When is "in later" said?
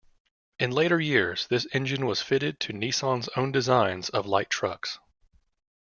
0.57-0.99